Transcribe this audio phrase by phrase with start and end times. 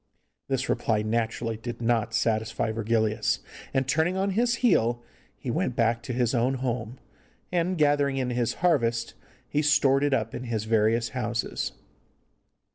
[0.47, 3.37] This reply naturally did not satisfy Virgilius,
[3.71, 5.03] and, turning on his heel,
[5.37, 6.97] he went back to his own home,
[7.51, 9.13] and, gathering in his harvest,
[9.47, 11.73] he stored it up in his various houses.